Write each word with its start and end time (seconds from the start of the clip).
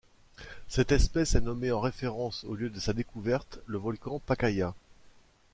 Cette 0.67 0.91
espèce 0.91 1.35
est 1.35 1.41
nommée 1.41 1.71
en 1.71 1.79
référence 1.79 2.43
au 2.45 2.55
lieu 2.55 2.71
de 2.71 2.79
sa 2.79 2.91
découverte, 2.91 3.59
le 3.67 3.77
volcan 3.77 4.17
Pacaya. 4.25 4.73